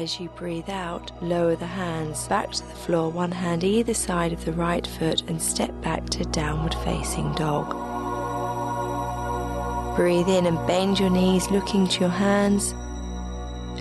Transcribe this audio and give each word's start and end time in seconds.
As 0.00 0.18
you 0.18 0.30
breathe 0.30 0.70
out, 0.70 1.12
lower 1.20 1.56
the 1.56 1.66
hands 1.66 2.26
back 2.26 2.52
to 2.52 2.66
the 2.66 2.74
floor, 2.74 3.10
one 3.10 3.32
hand 3.32 3.62
either 3.62 3.92
side 3.92 4.32
of 4.32 4.42
the 4.46 4.52
right 4.54 4.86
foot, 4.86 5.20
and 5.28 5.42
step 5.42 5.78
back 5.82 6.08
to 6.08 6.24
downward 6.24 6.74
facing 6.76 7.30
dog. 7.34 7.68
Breathe 9.96 10.26
in 10.26 10.46
and 10.46 10.66
bend 10.66 10.98
your 10.98 11.10
knees, 11.10 11.50
looking 11.50 11.86
to 11.86 12.00
your 12.00 12.08
hands. 12.08 12.72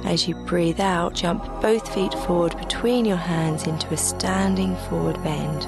As 0.04 0.28
you 0.28 0.36
breathe 0.36 0.82
out, 0.82 1.14
jump 1.14 1.46
both 1.62 1.88
feet 1.94 2.14
forward 2.14 2.58
between 2.58 3.06
your 3.06 3.16
hands 3.16 3.66
into 3.66 3.94
a 3.94 3.98
standing 3.98 4.76
forward 4.90 5.24
bend. 5.24 5.62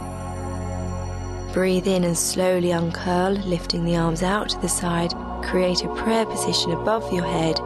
Breathe 1.54 1.88
in 1.88 2.04
and 2.04 2.18
slowly 2.18 2.72
uncurl, 2.72 3.42
lifting 3.46 3.86
the 3.86 3.96
arms 3.96 4.22
out 4.22 4.50
to 4.50 4.60
the 4.60 4.68
side. 4.68 5.14
Create 5.46 5.86
a 5.86 5.96
prayer 5.96 6.26
position 6.26 6.72
above 6.74 7.14
your 7.14 7.24
head 7.24 7.58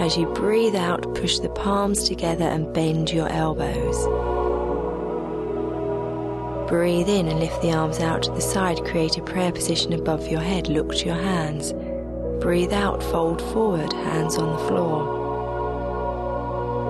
as 0.00 0.16
you 0.16 0.26
breathe 0.26 0.74
out, 0.74 1.14
push 1.14 1.38
the 1.40 1.50
palms 1.50 2.04
together 2.08 2.46
and 2.46 2.72
bend 2.72 3.10
your 3.10 3.28
elbows. 3.28 3.98
Breathe 6.70 7.08
in 7.08 7.28
and 7.28 7.38
lift 7.38 7.60
the 7.60 7.72
arms 7.72 8.00
out 8.00 8.22
to 8.22 8.30
the 8.30 8.40
side. 8.40 8.82
Create 8.86 9.18
a 9.18 9.22
prayer 9.22 9.52
position 9.52 9.92
above 9.92 10.26
your 10.28 10.40
head. 10.40 10.68
Look 10.68 10.94
to 10.96 11.04
your 11.04 11.16
hands. 11.16 11.74
Breathe 12.40 12.72
out, 12.72 13.02
fold 13.02 13.42
forward, 13.52 13.92
hands 13.92 14.38
on 14.38 14.52
the 14.52 14.58
floor. 14.68 15.18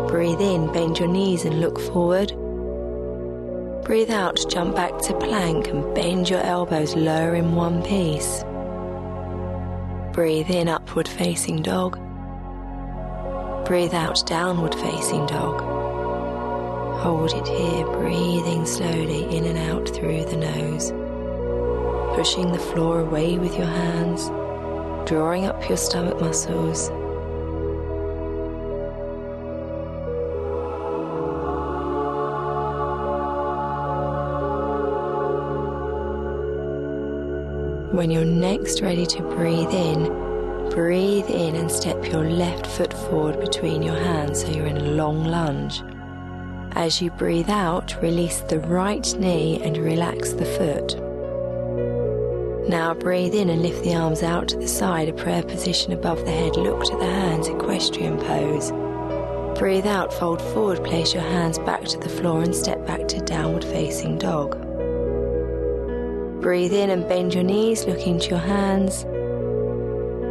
Breathe 0.09 0.41
in, 0.41 0.73
bend 0.73 0.99
your 1.01 1.09
knees 1.09 1.45
and 1.45 1.61
look 1.61 1.81
forward. 1.81 2.29
Breathe 3.85 4.11
out, 4.11 4.39
jump 4.49 4.77
back 4.77 4.99
to 4.99 5.19
plank 5.19 5.67
and 5.67 5.95
bend 5.97 6.31
your 6.31 6.43
elbows 6.43 6.95
lower 6.95 7.35
in 7.35 7.57
one 7.57 7.83
piece. 7.83 8.45
Breathe 10.13 10.51
in, 10.51 10.69
upward 10.69 11.09
facing 11.09 11.63
dog. 11.63 11.99
Breathe 13.71 13.95
out, 13.95 14.27
downward 14.27 14.75
facing 14.75 15.27
dog. 15.27 15.61
Hold 17.03 17.33
it 17.33 17.47
here, 17.47 17.87
breathing 17.87 18.67
slowly 18.67 19.23
in 19.37 19.45
and 19.45 19.57
out 19.57 19.89
through 19.89 20.25
the 20.25 20.37
nose. 20.37 20.91
Pushing 22.17 22.51
the 22.51 22.59
floor 22.59 22.99
away 22.99 23.39
with 23.39 23.57
your 23.57 23.69
hands, 23.69 24.27
drawing 25.09 25.45
up 25.45 25.69
your 25.69 25.79
stomach 25.79 26.21
muscles. 26.21 26.91
When 37.95 38.11
you're 38.11 38.25
next 38.25 38.83
ready 38.83 39.07
to 39.07 39.23
breathe 39.23 39.71
in, 39.71 40.30
Breathe 40.71 41.29
in 41.29 41.57
and 41.57 41.69
step 41.71 42.07
your 42.07 42.23
left 42.23 42.65
foot 42.65 42.93
forward 42.93 43.41
between 43.41 43.83
your 43.83 43.97
hands 43.97 44.43
so 44.43 44.49
you're 44.49 44.67
in 44.67 44.77
a 44.77 44.93
long 44.93 45.25
lunge. 45.25 45.83
As 46.77 47.03
you 47.03 47.11
breathe 47.11 47.51
out, 47.51 48.01
release 48.01 48.39
the 48.43 48.61
right 48.61 49.15
knee 49.19 49.61
and 49.65 49.77
relax 49.77 50.33
the 50.33 50.45
foot. 50.45 50.97
Now 52.69 52.95
breathe 52.95 53.35
in 53.35 53.51
and 53.51 53.63
lift 53.63 53.83
the 53.83 53.97
arms 53.97 54.23
out 54.23 54.47
to 54.49 54.57
the 54.59 54.69
side, 54.69 55.09
a 55.09 55.13
prayer 55.13 55.43
position 55.43 55.93
above 55.93 56.25
the 56.25 56.31
head. 56.31 56.57
Look 56.57 56.85
to 56.85 56.97
the 56.97 57.05
hands, 57.05 57.49
equestrian 57.49 58.17
pose. 58.19 58.71
Breathe 59.59 59.87
out, 59.87 60.15
fold 60.15 60.41
forward, 60.41 60.85
place 60.85 61.13
your 61.13 61.25
hands 61.25 61.59
back 61.59 61.85
to 61.87 61.99
the 61.99 62.09
floor 62.09 62.43
and 62.43 62.55
step 62.55 62.87
back 62.87 63.09
to 63.09 63.19
downward 63.25 63.65
facing 63.65 64.19
dog. 64.19 64.53
Breathe 66.41 66.73
in 66.73 66.91
and 66.91 67.09
bend 67.09 67.35
your 67.35 67.43
knees, 67.43 67.87
looking 67.87 68.21
to 68.21 68.31
your 68.31 68.39
hands. 68.39 69.05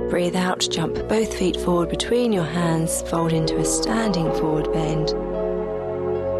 Breathe 0.10 0.36
out, 0.36 0.68
jump 0.72 0.96
both 1.08 1.38
feet 1.38 1.56
forward 1.56 1.90
between 1.90 2.34
your 2.34 2.44
hands, 2.44 3.04
fold 3.04 3.32
into 3.32 3.58
a 3.58 3.64
standing 3.64 4.32
forward 4.34 4.74
bend. 4.74 5.10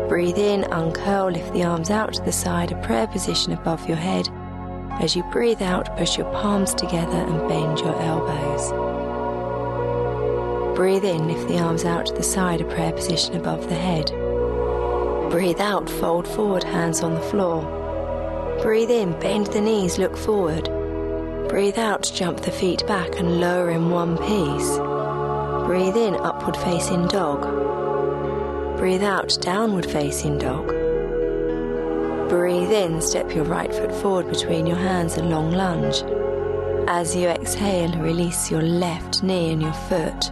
Breathe 0.09 0.39
in, 0.39 0.64
uncurl, 0.72 1.31
lift 1.31 1.53
the 1.53 1.66
arms 1.66 1.92
out 1.92 2.14
to 2.16 2.22
the 2.23 2.31
side, 2.31 2.72
a 2.72 2.81
prayer 2.81 3.06
position 3.06 3.53
above 3.53 3.88
your 3.88 3.95
head. 3.95 4.27
As 4.99 5.16
you 5.16 5.21
breathe 5.32 5.61
out, 5.61 5.95
push 5.98 6.17
your 6.17 6.32
palms 6.32 6.73
together 6.73 7.16
and 7.16 7.48
bend 7.48 7.77
your 7.80 7.95
elbows. 8.02 8.71
Breathe 10.76 11.05
in, 11.05 11.27
lift 11.27 11.48
the 11.48 11.60
arms 11.60 11.86
out 11.86 12.08
to 12.08 12.14
the 12.16 12.23
side, 12.23 12.61
a 12.61 12.66
prayer 12.66 12.92
position 12.92 13.36
above 13.36 13.70
the 13.70 13.76
head. 13.76 14.08
Breathe 15.30 15.61
out, 15.61 15.88
fold 15.88 16.27
forward, 16.27 16.64
hands 16.64 17.04
on 17.04 17.14
the 17.14 17.22
floor. 17.22 17.61
Breathe 18.64 18.89
in, 18.89 19.11
bend 19.20 19.45
the 19.48 19.61
knees, 19.61 19.99
look 19.99 20.17
forward. 20.17 20.79
Breathe 21.49 21.80
out, 21.80 22.11
jump 22.14 22.42
the 22.42 22.52
feet 22.52 22.86
back 22.86 23.20
and 23.20 23.42
lower 23.42 23.71
in 23.71 23.89
one 23.89 24.20
piece. 24.20 24.77
Breathe 25.65 25.98
in, 25.98 26.14
upward 26.14 26.55
facing 26.55 27.08
dog. 27.08 28.77
Breathe 28.77 29.02
out, 29.02 29.36
downward 29.42 29.87
facing 29.87 30.37
dog. 30.37 30.67
Breathe 32.30 32.71
in, 32.71 33.02
step 33.02 33.33
your 33.33 33.45
right 33.45 33.73
foot 33.73 33.92
forward 33.95 34.30
between 34.30 34.67
your 34.67 34.77
hands, 34.77 35.17
and 35.17 35.32
long 35.32 35.52
lunge. 35.52 36.04
As 36.87 37.15
you 37.15 37.27
exhale, 37.27 37.98
release 37.98 38.52
your 38.52 38.61
left 38.61 39.23
knee 39.23 39.52
and 39.52 39.61
your 39.64 39.73
foot. 39.73 40.31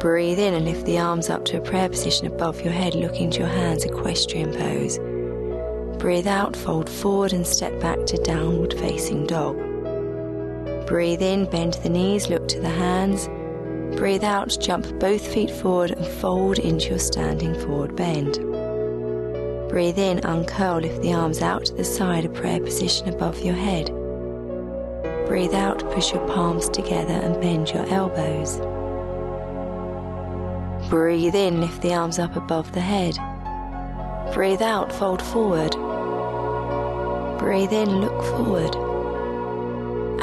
Breathe 0.00 0.38
in 0.38 0.54
and 0.54 0.64
lift 0.64 0.86
the 0.86 0.98
arms 0.98 1.28
up 1.28 1.44
to 1.44 1.58
a 1.58 1.60
prayer 1.60 1.90
position 1.90 2.26
above 2.26 2.62
your 2.62 2.72
head, 2.72 2.94
looking 2.94 3.30
to 3.32 3.40
your 3.40 3.48
hands, 3.48 3.84
equestrian 3.84 4.50
pose. 4.54 4.98
Breathe 6.00 6.26
out, 6.26 6.56
fold 6.56 6.88
forward 6.88 7.34
and 7.34 7.46
step 7.46 7.78
back 7.80 8.06
to 8.06 8.16
downward 8.16 8.72
facing 8.72 9.26
dog. 9.26 9.71
Breathe 10.86 11.22
in, 11.22 11.46
bend 11.46 11.74
the 11.74 11.88
knees, 11.88 12.28
look 12.28 12.48
to 12.48 12.60
the 12.60 12.68
hands. 12.68 13.28
Breathe 13.96 14.24
out, 14.24 14.56
jump 14.60 14.86
both 14.98 15.26
feet 15.26 15.50
forward 15.50 15.92
and 15.92 16.06
fold 16.06 16.58
into 16.58 16.90
your 16.90 16.98
standing 16.98 17.54
forward 17.54 17.94
bend. 17.94 18.34
Breathe 19.68 19.98
in, 19.98 20.18
uncurl, 20.20 20.80
lift 20.80 21.00
the 21.02 21.14
arms 21.14 21.40
out 21.40 21.64
to 21.66 21.74
the 21.74 21.84
side, 21.84 22.24
a 22.24 22.28
prayer 22.28 22.60
position 22.60 23.08
above 23.08 23.40
your 23.40 23.54
head. 23.54 23.86
Breathe 25.26 25.54
out, 25.54 25.78
push 25.92 26.12
your 26.12 26.26
palms 26.28 26.68
together 26.68 27.14
and 27.14 27.40
bend 27.40 27.70
your 27.70 27.86
elbows. 27.86 28.58
Breathe 30.90 31.34
in, 31.34 31.60
lift 31.60 31.80
the 31.80 31.94
arms 31.94 32.18
up 32.18 32.36
above 32.36 32.72
the 32.72 32.80
head. 32.80 33.16
Breathe 34.34 34.62
out, 34.62 34.92
fold 34.92 35.22
forward. 35.22 35.72
Breathe 37.38 37.72
in, 37.72 38.00
look 38.00 38.22
forward. 38.24 38.91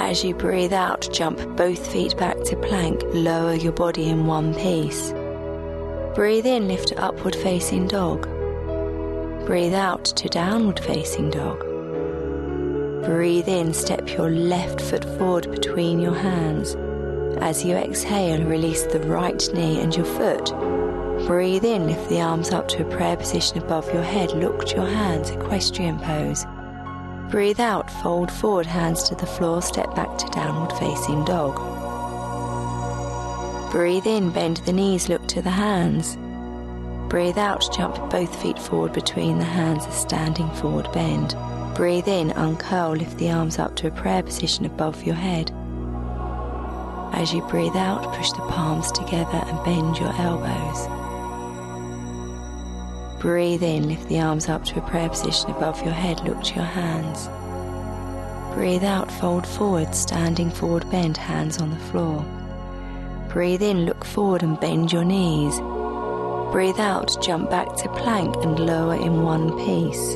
As 0.02 0.24
you 0.24 0.34
breathe 0.34 0.74
out, 0.74 1.08
jump 1.12 1.38
both 1.56 1.92
feet 1.92 2.18
back 2.18 2.42
to 2.46 2.56
plank, 2.56 3.04
lower 3.14 3.54
your 3.54 3.74
body 3.74 4.10
in 4.10 4.26
one 4.26 4.56
piece. 4.56 5.12
Breathe 6.16 6.48
in, 6.48 6.68
lift 6.70 6.88
to 6.88 7.04
upward 7.04 7.36
facing 7.36 7.88
dog. 7.88 8.24
Breathe 9.46 9.76
out 9.76 10.06
to 10.06 10.30
downward 10.30 10.80
facing 10.80 11.30
dog. 11.30 11.60
Breathe 13.04 13.50
in, 13.50 13.74
step 13.74 14.10
your 14.10 14.32
left 14.32 14.82
foot 14.82 15.04
forward 15.20 15.52
between 15.52 16.00
your 16.00 16.16
hands. 16.16 16.76
As 17.42 17.64
you 17.64 17.76
exhale, 17.76 18.44
release 18.46 18.84
the 18.84 19.02
right 19.02 19.48
knee 19.54 19.82
and 19.82 19.96
your 19.96 20.06
foot. 20.06 20.46
Breathe 21.28 21.66
in, 21.66 21.88
lift 21.88 22.10
the 22.10 22.22
arms 22.22 22.52
up 22.52 22.70
to 22.70 22.88
a 22.88 22.90
prayer 22.90 23.18
position 23.18 23.58
above 23.58 23.94
your 23.94 24.04
head. 24.04 24.32
Look 24.32 24.66
to 24.68 24.78
your 24.78 24.88
hands, 24.88 25.30
equestrian 25.30 26.00
pose. 26.00 26.46
Breathe 27.30 27.60
out, 27.60 27.92
fold 28.02 28.32
forward, 28.32 28.66
hands 28.66 29.04
to 29.04 29.14
the 29.14 29.28
floor, 29.28 29.62
step 29.62 29.94
back 29.94 30.18
to 30.18 30.26
downward 30.30 30.76
facing 30.80 31.24
dog. 31.26 31.58
Breathe 33.72 34.08
in, 34.08 34.32
bend 34.32 34.58
the 34.58 34.74
knees, 34.74 35.10
look 35.10 35.28
to 35.28 35.42
the 35.44 35.52
hands. 35.52 36.18
Breathe 37.08 37.38
out, 37.38 37.64
jump 37.72 38.10
both 38.10 38.42
feet 38.42 38.58
forward 38.58 38.94
between 38.94 39.38
the 39.38 39.46
hands, 39.46 39.86
a 39.86 39.92
standing 39.92 40.50
forward 40.56 40.92
bend. 40.92 41.36
Breathe 41.76 42.08
in, 42.08 42.32
uncurl, 42.32 42.98
lift 42.98 43.20
the 43.20 43.30
arms 43.30 43.60
up 43.60 43.76
to 43.76 43.88
a 43.88 43.92
prayer 43.92 44.24
position 44.24 44.66
above 44.66 45.04
your 45.04 45.14
head. 45.14 45.52
As 47.14 47.32
you 47.32 47.44
breathe 47.44 47.76
out, 47.76 48.12
push 48.16 48.32
the 48.32 48.48
palms 48.50 48.92
together 48.92 49.44
and 49.46 49.64
bend 49.64 50.00
your 50.00 50.14
elbows. 50.16 51.09
Breathe 53.20 53.64
in, 53.64 53.90
lift 53.90 54.08
the 54.08 54.22
arms 54.22 54.48
up 54.48 54.64
to 54.66 54.80
a 54.80 54.90
prayer 54.90 55.10
position 55.10 55.52
above 55.52 55.84
your 55.84 55.94
head, 55.94 56.22
look 56.22 56.42
to 56.42 56.56
your 56.56 56.64
hands. 56.64 57.28
Breathe 58.56 58.86
out, 58.86 59.12
fold 59.12 59.46
forward, 59.46 59.94
standing 59.94 60.50
forward, 60.50 60.90
bend, 60.90 61.18
hands 61.18 61.58
on 61.58 61.70
the 61.70 61.86
floor. 61.92 62.26
Breathe 63.28 63.62
in, 63.62 63.86
look 63.86 64.06
forward 64.06 64.42
and 64.42 64.58
bend 64.58 64.94
your 64.94 65.04
knees. 65.04 65.60
Breathe 66.54 66.80
out, 66.80 67.22
jump 67.22 67.50
back 67.50 67.76
to 67.76 67.90
plank 67.90 68.34
and 68.38 68.58
lower 68.58 68.96
in 68.96 69.24
one 69.24 69.52
piece. 69.66 70.16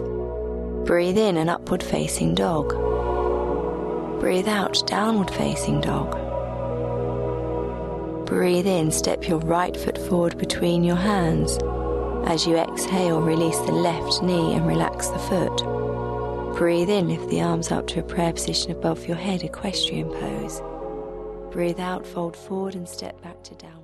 Breathe 0.88 1.18
in, 1.18 1.36
an 1.36 1.50
upward 1.50 1.84
facing 1.84 2.36
dog. 2.36 2.70
Breathe 4.22 4.48
out, 4.48 4.82
downward 4.88 5.30
facing 5.30 5.82
dog. 5.82 6.16
Breathe 8.26 8.66
in, 8.66 8.92
step 8.92 9.28
your 9.28 9.40
right 9.40 9.76
foot 9.76 9.98
forward 9.98 10.38
between 10.38 10.86
your 10.86 10.96
hands. 10.96 11.60
As 12.25 12.48
you 12.48 12.58
exhale, 12.58 13.22
release 13.22 13.60
the 13.60 13.74
left 13.74 14.24
knee 14.24 14.54
and 14.54 14.66
relax 14.66 15.10
the 15.10 15.20
foot. 15.20 15.64
Breathe 16.56 16.90
in, 16.90 17.10
lift 17.10 17.30
the 17.30 17.42
arms 17.42 17.72
up 17.72 17.86
to 17.88 18.00
a 18.00 18.04
prayer 18.04 18.31
position 18.31 18.72
above 18.72 19.06
your 19.08 19.18
head, 19.18 19.44
equestrian 19.44 20.10
pose. 20.10 20.62
Breathe 21.52 21.80
out, 21.80 22.06
fold 22.06 22.38
forward 22.38 22.75
and 22.75 22.88
step 22.88 23.22
back 23.22 23.44
to 23.44 23.56
down. 23.56 23.82